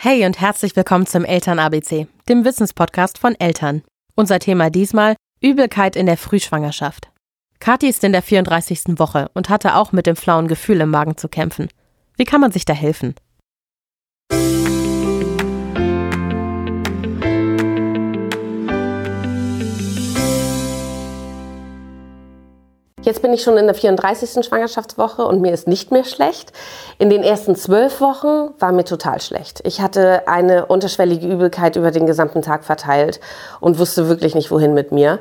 [0.00, 3.82] Hey und herzlich willkommen zum Eltern ABC, dem Wissenspodcast von Eltern.
[4.14, 7.10] Unser Thema diesmal Übelkeit in der Frühschwangerschaft.
[7.58, 9.00] Kathi ist in der 34.
[9.00, 11.66] Woche und hatte auch mit dem flauen Gefühl im Magen zu kämpfen.
[12.16, 13.16] Wie kann man sich da helfen?
[23.08, 24.44] Jetzt bin ich schon in der 34.
[24.44, 26.52] Schwangerschaftswoche und mir ist nicht mehr schlecht.
[26.98, 29.62] In den ersten zwölf Wochen war mir total schlecht.
[29.64, 33.18] Ich hatte eine unterschwellige Übelkeit über den gesamten Tag verteilt
[33.60, 35.20] und wusste wirklich nicht, wohin mit mir.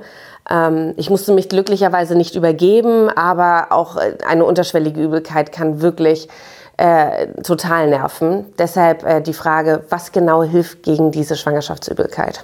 [0.50, 6.28] Ähm, ich musste mich glücklicherweise nicht übergeben, aber auch äh, eine unterschwellige Übelkeit kann wirklich
[6.76, 8.54] äh, total nerven.
[8.60, 12.44] Deshalb äh, die Frage, was genau hilft gegen diese Schwangerschaftsübelkeit?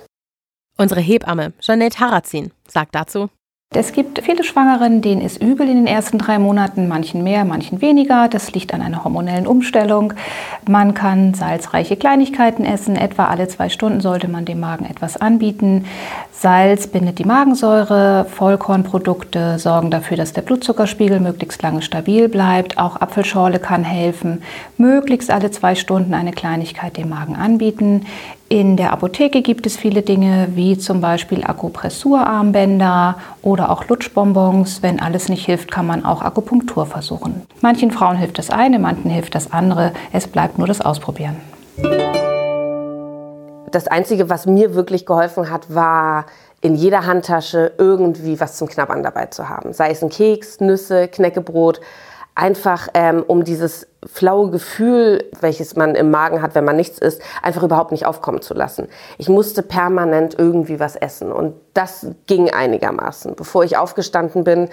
[0.78, 3.28] Unsere Hebamme, Janette Harazin, sagt dazu.
[3.76, 7.82] Es gibt viele Schwangeren, denen ist übel in den ersten drei Monaten, manchen mehr, manchen
[7.82, 8.28] weniger.
[8.28, 10.14] Das liegt an einer hormonellen Umstellung.
[10.68, 12.96] Man kann salzreiche Kleinigkeiten essen.
[12.96, 15.86] Etwa alle zwei Stunden sollte man dem Magen etwas anbieten.
[16.32, 18.26] Salz bindet die Magensäure.
[18.30, 22.78] Vollkornprodukte sorgen dafür, dass der Blutzuckerspiegel möglichst lange stabil bleibt.
[22.78, 24.44] Auch Apfelschorle kann helfen.
[24.78, 28.06] Möglichst alle zwei Stunden eine Kleinigkeit dem Magen anbieten.
[28.54, 34.84] In der Apotheke gibt es viele Dinge wie zum Beispiel Akupressurarmbänder oder auch Lutschbonbons.
[34.84, 37.48] Wenn alles nicht hilft, kann man auch Akupunktur versuchen.
[37.62, 39.92] Manchen Frauen hilft das eine, manchen hilft das andere.
[40.12, 41.38] Es bleibt nur das Ausprobieren.
[43.72, 46.28] Das Einzige, was mir wirklich geholfen hat, war
[46.62, 49.74] in jeder Handtasche irgendwie was zum Knabbern dabei zu haben.
[49.74, 51.82] Sei es ein Keks, Nüsse, Knäckebrot
[52.36, 57.22] einfach ähm, um dieses flaue Gefühl, welches man im Magen hat, wenn man nichts isst,
[57.42, 58.88] einfach überhaupt nicht aufkommen zu lassen.
[59.18, 63.36] Ich musste permanent irgendwie was essen und das ging einigermaßen.
[63.36, 64.70] Bevor ich aufgestanden bin,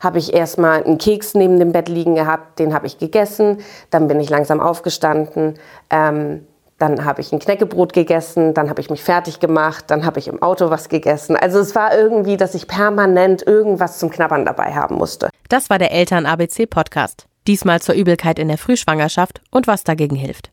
[0.00, 3.58] habe ich erstmal einen Keks neben dem Bett liegen gehabt, den habe ich gegessen,
[3.90, 5.54] dann bin ich langsam aufgestanden.
[5.90, 6.46] Ähm,
[6.78, 10.28] dann habe ich ein Knäckebrot gegessen, dann habe ich mich fertig gemacht, dann habe ich
[10.28, 11.36] im Auto was gegessen.
[11.36, 15.28] Also es war irgendwie, dass ich permanent irgendwas zum Knabbern dabei haben musste.
[15.48, 17.26] Das war der Eltern ABC Podcast.
[17.46, 20.52] Diesmal zur Übelkeit in der Frühschwangerschaft und was dagegen hilft.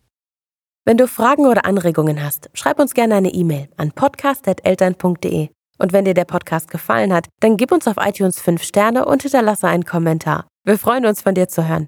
[0.85, 5.49] Wenn du Fragen oder Anregungen hast, schreib uns gerne eine E-Mail an podcast.eltern.de.
[5.77, 9.23] Und wenn dir der Podcast gefallen hat, dann gib uns auf iTunes 5 Sterne und
[9.23, 10.47] hinterlasse einen Kommentar.
[10.63, 11.83] Wir freuen uns, von dir zu hören.